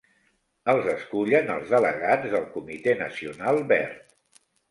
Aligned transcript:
Els 0.71 0.87
escullen 0.93 1.51
els 1.57 1.73
delegats 1.75 2.33
del 2.33 2.47
Comitè 2.55 2.97
Nacional 3.05 3.61
Verd. 3.73 4.43